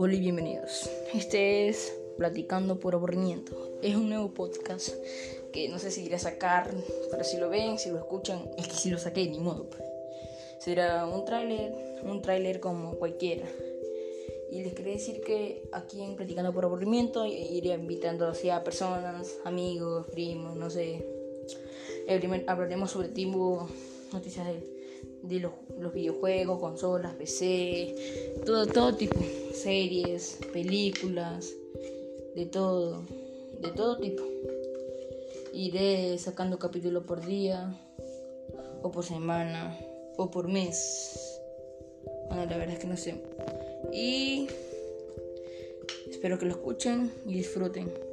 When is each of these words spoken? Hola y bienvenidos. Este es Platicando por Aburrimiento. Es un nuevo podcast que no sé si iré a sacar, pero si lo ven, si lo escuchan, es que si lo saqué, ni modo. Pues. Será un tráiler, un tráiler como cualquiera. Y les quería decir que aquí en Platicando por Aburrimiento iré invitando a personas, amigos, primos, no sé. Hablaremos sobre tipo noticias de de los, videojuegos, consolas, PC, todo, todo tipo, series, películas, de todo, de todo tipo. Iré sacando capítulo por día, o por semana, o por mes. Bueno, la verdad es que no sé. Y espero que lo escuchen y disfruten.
Hola 0.00 0.14
y 0.14 0.20
bienvenidos. 0.20 0.88
Este 1.12 1.66
es 1.66 1.92
Platicando 2.16 2.78
por 2.78 2.94
Aburrimiento. 2.94 3.78
Es 3.82 3.96
un 3.96 4.08
nuevo 4.08 4.32
podcast 4.32 4.90
que 5.52 5.68
no 5.68 5.80
sé 5.80 5.90
si 5.90 6.04
iré 6.04 6.14
a 6.14 6.20
sacar, 6.20 6.72
pero 7.10 7.24
si 7.24 7.36
lo 7.36 7.48
ven, 7.48 7.80
si 7.80 7.90
lo 7.90 7.98
escuchan, 7.98 8.48
es 8.56 8.68
que 8.68 8.74
si 8.74 8.90
lo 8.90 8.98
saqué, 8.98 9.28
ni 9.28 9.40
modo. 9.40 9.68
Pues. 9.68 9.82
Será 10.60 11.04
un 11.04 11.24
tráiler, 11.24 11.74
un 12.04 12.22
tráiler 12.22 12.60
como 12.60 12.94
cualquiera. 12.94 13.48
Y 14.52 14.62
les 14.62 14.72
quería 14.72 14.92
decir 14.92 15.20
que 15.20 15.68
aquí 15.72 16.00
en 16.00 16.14
Platicando 16.14 16.54
por 16.54 16.64
Aburrimiento 16.64 17.26
iré 17.26 17.74
invitando 17.74 18.28
a 18.28 18.62
personas, 18.62 19.34
amigos, 19.44 20.06
primos, 20.12 20.54
no 20.54 20.70
sé. 20.70 21.04
Hablaremos 22.46 22.92
sobre 22.92 23.08
tipo 23.08 23.68
noticias 24.12 24.46
de 24.46 24.77
de 25.22 25.40
los, 25.40 25.52
videojuegos, 25.94 26.60
consolas, 26.60 27.14
PC, 27.14 27.94
todo, 28.44 28.66
todo 28.66 28.94
tipo, 28.94 29.20
series, 29.52 30.38
películas, 30.52 31.52
de 32.34 32.46
todo, 32.46 33.02
de 33.60 33.70
todo 33.70 33.98
tipo. 33.98 34.22
Iré 35.52 36.16
sacando 36.18 36.58
capítulo 36.58 37.04
por 37.04 37.24
día, 37.24 37.74
o 38.82 38.90
por 38.90 39.04
semana, 39.04 39.76
o 40.16 40.30
por 40.30 40.48
mes. 40.48 41.40
Bueno, 42.28 42.46
la 42.46 42.56
verdad 42.56 42.74
es 42.74 42.78
que 42.78 42.86
no 42.86 42.96
sé. 42.96 43.22
Y 43.92 44.48
espero 46.10 46.38
que 46.38 46.46
lo 46.46 46.52
escuchen 46.52 47.12
y 47.26 47.34
disfruten. 47.34 48.07